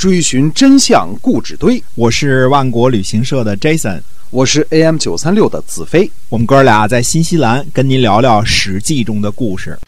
[0.00, 1.84] 追寻真相故纸堆。
[1.94, 6.10] 我是万国旅行社的 Jason，我是 AM 九三六的子飞。
[6.30, 9.78] 我们哥俩在新西兰跟您聊聊《史记》中的故事。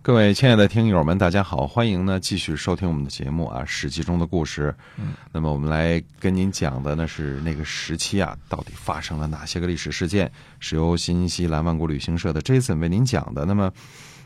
[0.00, 4.74] 各位亲爱的听友们，大家好，欢迎呢继续收听我们的节目啊，《史记》中的故事。
[4.96, 10.32] 嗯，那么我们来跟您讲的呢是那个时期啊，到底发生了哪些个历史事件？
[10.60, 13.44] 是由新西兰万国旅行社的 Jason 为您讲的。
[13.44, 13.70] 那么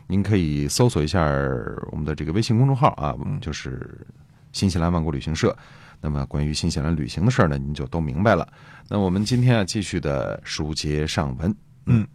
[0.07, 1.21] 您可以搜索一下
[1.91, 3.85] 我们的这个微信公众号啊，就是
[4.53, 5.55] 新西兰万国旅行社。
[5.99, 8.47] 那么关于新西兰旅行的事儿呢，您就都明白了。
[8.87, 11.55] 那我们今天啊，继续的书接上文。
[11.85, 12.07] 嗯。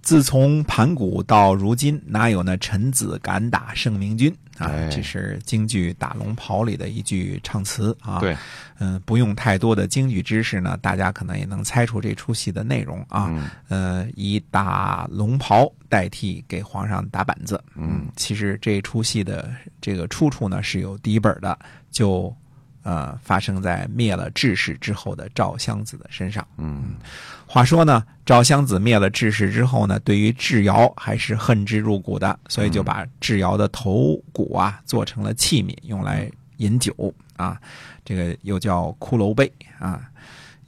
[0.00, 4.88] 自从盘古到如今，哪有那臣子敢打圣明君啊？
[4.90, 8.18] 这是京剧《打龙袍》里的一句唱词啊。
[8.18, 8.36] 对，
[8.78, 13.32] 嗯，不用太多的京剧知识呢，大家可能也能猜出这出戏的内容啊。
[13.68, 17.62] 呃，以打龙袍代替给皇上打板子。
[17.74, 19.50] 嗯，其实这出戏的
[19.80, 21.58] 这个出处呢是有第一本的，
[21.90, 22.34] 就。
[22.88, 26.46] 呃，发生在灭了智氏之后的赵襄子的身上。
[26.56, 26.94] 嗯，
[27.46, 37.60] 话说呢，赵襄子灭了智氏之后呢，对于智瑶还是恨之入骨的，所以就把智瑶的头骨啊做成了器皿，用来饮酒啊。
[38.06, 40.00] 这个又叫骷髅杯啊，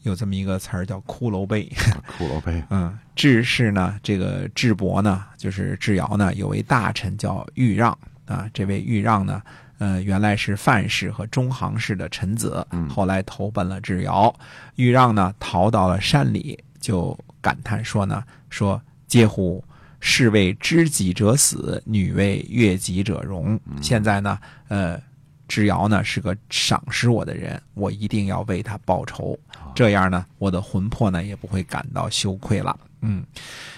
[0.03, 1.73] 有这么一个词儿叫骷髅杯。
[2.19, 2.63] 骷髅杯。
[2.69, 9.41] 嗯，智氏呢，这个智伯呢，就是智瑶呢，有位大臣叫豫让啊，这位豫让呢。
[9.81, 14.33] 呃，原来是范氏和中行氏的臣子，后来投奔了智瑶。
[14.77, 19.65] 豫让呢，逃到了山里，就感叹说呢：“说嗟乎，
[19.99, 23.59] 士为知己者死，女为悦己者容。
[23.81, 25.01] 现在呢，呃，
[25.49, 29.39] 智瑶呢是个赏识我的人，我一定要为他报仇，
[29.75, 33.25] 这样呢，我的魂魄呢也不会感到羞愧了。”嗯。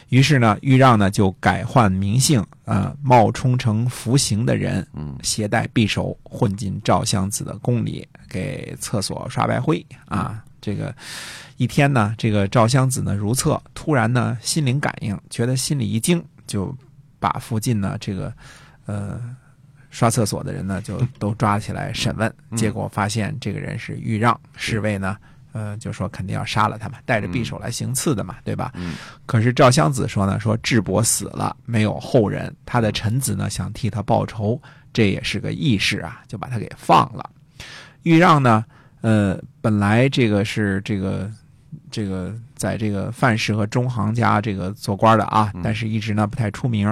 [0.08, 10.44] 于是呢，豫让呢就改换名姓，呃，冒充成服刑的人，嗯，携带匕首混进赵襄子的宫里，给厕所刷白灰啊。
[10.60, 10.94] 这个
[11.56, 16.76] 一天呢，这个赵襄子呢如厕，突然呢心灵感应，觉得心里一惊，就
[17.18, 18.30] 把附近呢这个
[18.84, 19.18] 呃
[19.88, 25.16] 刷厕所的人呢就都抓起来审问，结果发现这个人是豫让，侍卫呢。
[25.52, 28.72] 呃，就说肯定要杀了他嘛，带着匕首来行刺的嘛，对吧？
[28.74, 28.94] 嗯。
[29.26, 34.60] 可是赵襄子说呢，说智伯死了，没有后人，他的臣子呢想替他报仇，
[34.92, 37.28] 这也是个义士啊，就把他给放了。
[38.02, 38.64] 豫让呢，
[39.02, 41.30] 呃，本来这个是这个
[41.90, 46.88] 这个在这个范氏和中行家这个做官的啊，但是一直呢不太出名。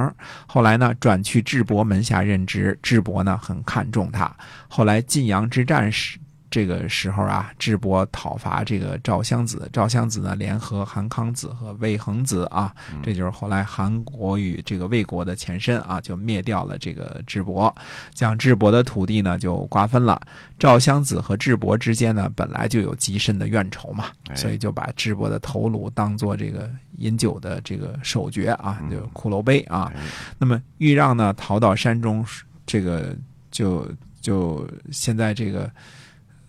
[0.47, 4.31] 后来呢转去智伯门下任职，智伯呢很看重他。
[4.69, 6.19] 后来晋阳之战时。
[6.51, 12.75] 这个时候啊，智伯讨伐这个赵襄子，赵襄子呢联合韩康子和魏恒子啊，
[13.05, 17.73] 这就是后来韩国与这个魏国的前身啊，就灭掉了这个智伯，
[18.13, 20.21] 将智伯的土地呢就瓜分了。
[20.59, 26.69] 赵襄子和智伯之间呢本来就有极深的怨仇嘛，所以就把智伯的头颅当做这个
[26.99, 29.93] 饮酒的这个首爵啊，就骷髅杯啊。
[30.37, 32.27] 那么豫让呢逃到山中，
[32.67, 33.17] 这个
[33.53, 33.89] 就
[34.21, 35.71] 就现在这个。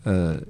[0.03, 0.41] 呃，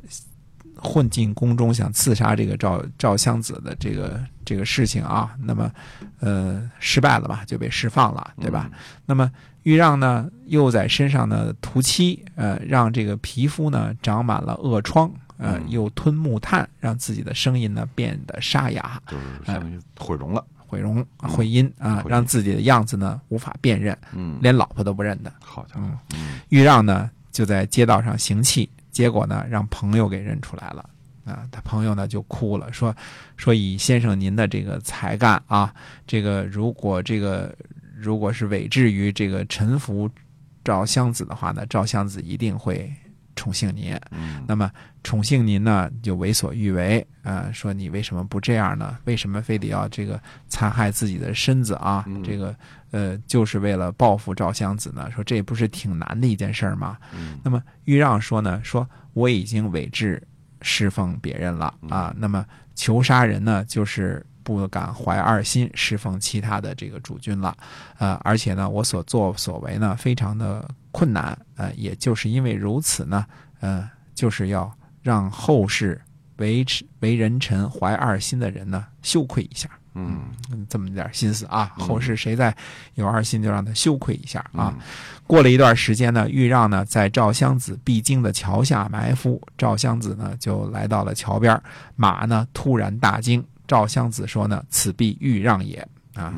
[0.76, 5.72] 混进宫中想刺杀这个赵赵襄子的这个这个事情啊，那么
[6.20, 8.70] 呃失败了吧，就被释放了，对吧？
[9.06, 9.32] 那么
[9.64, 25.32] 豫让呢，又在身上呢涂漆，呃，让这个皮肤呢长满了恶疮，呃，又吞木炭，让自己的声音呢变得沙哑，就是相当于毁容了，毁容毁音啊，让自己的样子呢无法辨认，嗯，连老婆都不认得。
[25.40, 26.18] 好家伙，
[26.50, 28.68] 豫让呢就在街道上行乞。
[28.92, 30.90] 结果呢，让朋友给认出来了，
[31.26, 32.96] 啊，他朋友呢就哭了，说，
[33.38, 35.74] 说以先生您的这个才干啊，
[36.06, 37.56] 这个如果这个
[37.96, 40.10] 如果是委至于这个臣服
[40.64, 42.94] 赵襄子的话呢，赵襄子一定会
[43.42, 44.00] 宠幸您。
[44.12, 44.70] 嗯，那么
[45.04, 49.00] 宠幸您呢，就为所欲为，啊，说你为什么不这样呢？
[49.06, 52.06] 为什么非得要这个残害自己的身子啊？
[52.24, 52.56] 这个。
[52.92, 56.98] 呃，就是为了报复赵襄子呢，说这不是挺难的一件事儿吗？
[57.42, 60.22] 那么豫让说呢，说我已经委制
[60.62, 62.46] 侍奉别人了啊，那么
[62.76, 67.56] 求杀人呢，就是不敢怀二心侍奉其他的这个主君了，
[67.98, 73.26] 呃，而且呢，我所作所为呢，非常的困难，呃，也就是因为如此呢，
[73.60, 74.72] 呃，就是要
[75.02, 76.02] 让后世
[76.38, 76.66] 为
[77.00, 79.70] 为人臣怀二心的人呢，羞愧一下。
[79.94, 80.22] 嗯，
[80.70, 81.70] 这么点心思啊！
[81.78, 82.56] 后世谁再
[82.96, 84.74] 有二心，就让他羞愧一下啊！
[85.28, 91.62] 过了一段时间呢，豫让呢在赵襄子必经的桥下埋伏，赵襄子呢就来到了桥边，
[91.98, 96.34] 马呢突然大惊，赵襄子说呢：“此必豫让也。”啊，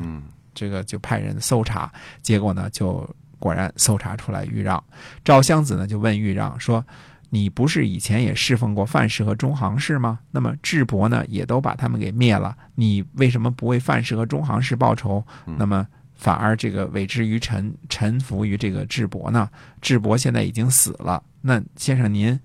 [0.54, 1.92] 这个就派人搜查，
[2.22, 3.04] 结果呢就
[3.40, 4.80] 果然搜查出来豫让。
[5.24, 6.86] 赵襄子呢就问豫让说
[7.30, 10.20] ：“你不是以前也侍奉过范氏和中行氏吗？
[10.30, 15.20] 那么智伯呢，也都把他们给灭了，你为什么不为范氏和中行氏报仇？
[15.58, 15.84] 那么
[16.14, 19.50] 反而这个委之于臣，臣服于这个智伯呢？
[19.82, 22.38] 智伯现在已经死了，那先生您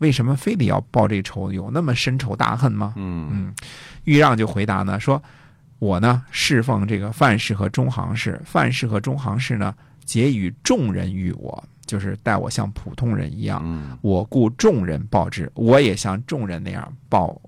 [0.00, 1.50] 为什么非得要报这仇？
[1.50, 2.92] 有那么深仇大恨吗？
[2.96, 3.54] 嗯嗯，
[4.04, 5.22] 豫让就回答呢说，
[5.78, 9.74] 我呢侍奉这个范氏和中行氏，范氏和中行氏呢
[10.04, 17.40] 结与众人于我，就是待我像普通人一样，嗯我故众人报之，我也像众人那样报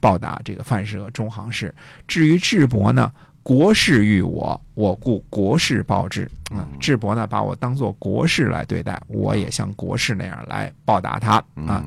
[0.00, 1.74] 报答这个范氏和中行氏。
[2.06, 3.12] 至于智伯呢，
[3.42, 6.30] 国事欲我，我故国事报之。
[6.50, 11.36] 嗯，智伯呢把我当做国事来对待，我也像国事那样来报答他
[11.66, 11.84] 啊。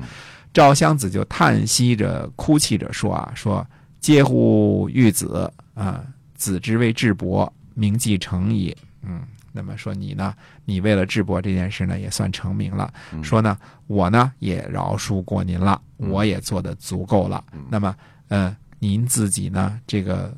[0.52, 3.66] 赵襄子就叹息着、哭泣着说啊，说
[4.00, 6.02] 嗟乎玉子啊，
[6.34, 8.74] 子之为智伯，名既成矣。
[9.02, 9.20] 嗯，
[9.52, 12.90] 那么说你呢，你为了智伯这件事呢，也算成名了。
[13.12, 17.44] 嗯说呢，我呢也饶恕过您了，我也做的足够了。
[17.52, 17.94] 嗯那么，
[18.28, 20.34] 呃，您自己呢，这个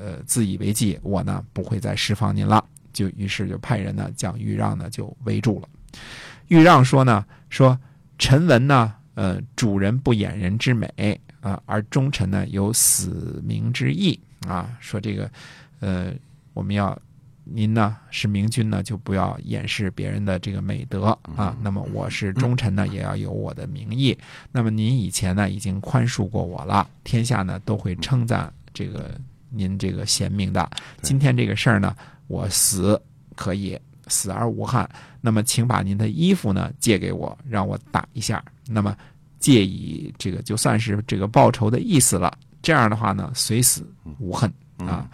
[0.00, 2.64] 呃自以为记，我呢不会再释放您了。
[2.92, 5.68] 就于是就派人呢将豫让呢就围住了。
[6.48, 7.78] 豫让说呢，说
[8.18, 14.18] 臣闻呢，呃，主人不掩人之美啊、而忠臣呢有死明之意
[14.48, 14.76] 啊。
[14.80, 15.30] 说这个，
[15.78, 16.12] 呃，
[16.52, 16.98] 我们要
[17.44, 21.56] 您呢是明君呢，就不要掩饰别人的这个美德啊。
[21.62, 24.18] 那么我是忠臣呢，也要有我的名义。
[24.52, 29.18] 那么您以前呢已经宽恕过我了，天下呢都会称赞这个
[29.50, 30.68] 您这个贤明的。
[31.02, 31.94] 今天这个事儿呢，
[32.28, 33.00] 我死
[33.34, 34.88] 可以死而无憾。
[35.20, 38.42] 那么，请把您的衣服呢借给我，让我打一下。
[38.66, 38.96] 那么，
[39.38, 42.32] 借以这个就算是这个报仇的意思了。
[42.62, 43.86] 这样的话呢，虽死
[44.18, 45.08] 无恨啊，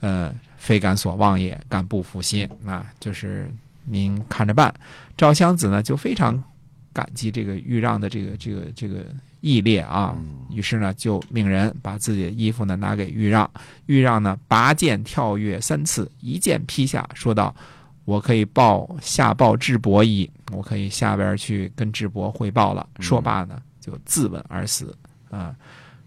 [0.00, 3.50] 呃，非敢所望也，敢不服心啊，就是
[3.84, 4.72] 您看着办。
[5.16, 6.42] 赵襄子呢就非常
[6.92, 9.06] 感激这个豫让的这个这个这个
[9.40, 10.16] 义烈啊，
[10.50, 13.50] 于是呢就命人把自己的衣服呢拿给豫让，
[13.86, 17.54] 豫让呢拔剑跳跃三次，一剑劈下，说道
[18.04, 24.96] ：“我可以报下报智伯矣，我可以下边去跟智伯汇报了。”说罢呢就自刎而死。
[25.30, 25.54] 啊。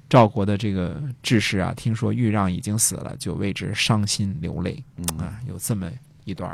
[0.10, 4.84] 赵国的这个志士啊，听说豫让已经死了，就为之伤心流泪。
[5.18, 5.90] 啊，有这么
[6.24, 6.52] 一段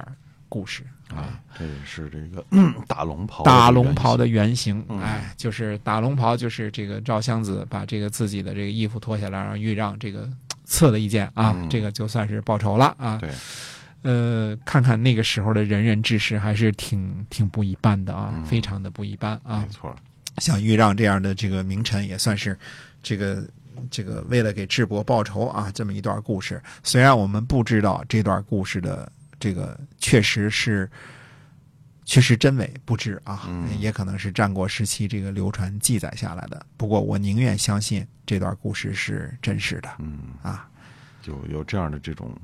[0.49, 1.39] 故事啊。
[1.57, 10.29] 这也是这个嗯 大龙袍打龙袍的原型，嗯哎，就是打龙袍，就是这个赵襄子把这个自己的这个衣服脱下来，让豫让这个
[10.65, 13.17] 刺了一剑啊，嗯这个就算是报仇了啊。
[13.17, 13.29] 对，
[14.03, 19.67] 呃，看看那个时候的仁人志士，还是挺挺不一般的啊，嗯非常的不一般啊没。
[19.67, 19.95] 错，
[20.37, 22.57] 像豫让这样的这个名臣，也算是
[23.03, 23.43] 这个
[23.91, 26.61] 这个为了给智伯报仇啊，这么一段故事。
[26.83, 30.89] 虽然我们不知道这段故事的这个确实是
[32.05, 36.65] 确实真伪不知啊，嗯也可能是战国时期这个流传记载下来的。
[36.75, 40.67] 不过我宁愿相信这段故事是真实的嗯，啊。
[41.21, 42.35] 就有这样的这种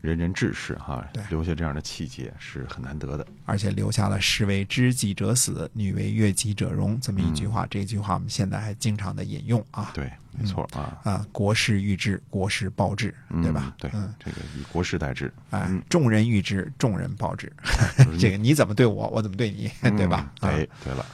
[0.00, 3.26] 仁人志士哈对，留下这样的气节是很难得的。
[3.44, 7.64] 而且留下了“士为知己者死，女为悦己者容”这么一句话。
[7.64, 9.90] 嗯这句话我们现在还经常的引用啊。
[9.92, 13.12] 对，没错啊，啊，国事欲治，国事报之，
[13.42, 13.72] 对吧嗯？
[13.78, 17.52] 对嗯，，这个以国事代之，哎嗯，众人欲之，众人报之。
[18.18, 20.32] 这个你怎么对我，我怎么对你，对吧？
[20.40, 21.04] 哎，对了，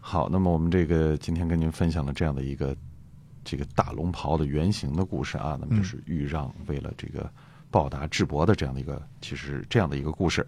[0.00, 2.76] 好，那么我们这个今天跟您分享了这样的一个
[3.42, 7.30] 这个大龙袍的原型的故事啊，那么就是豫让为了这个
[7.70, 10.46] 报答智博的这样的一个，其实这样的一个故事。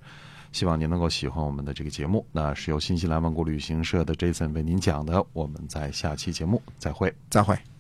[0.51, 5.25] 希望您能够喜欢我们的这个节目，那是由新西兰万国旅行社的 Jason 为您讲的。
[5.33, 7.15] 我们在下期节目再会。
[7.29, 7.78] 再会。